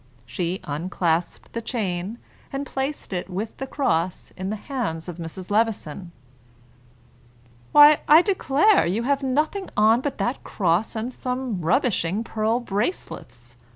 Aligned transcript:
She 0.25 0.59
unclasped 0.63 1.53
the 1.53 1.61
chain, 1.61 2.17
and 2.51 2.65
placed 2.65 3.13
it 3.13 3.29
with 3.29 3.57
the 3.57 3.67
cross 3.67 4.33
in 4.35 4.49
the 4.49 4.55
hands 4.55 5.07
of 5.07 5.17
Mrs. 5.17 5.51
Levison. 5.51 6.11
"Why, 7.71 7.99
I 8.07 8.23
declare 8.23 8.87
you 8.87 9.03
have 9.03 9.21
nothing 9.21 9.69
on 9.77 10.01
but 10.01 10.17
that 10.17 10.43
cross 10.43 10.95
and 10.95 11.13
some 11.13 11.61
rubbishing 11.61 12.23
pearl 12.23 12.59
bracelets!" 12.59 13.57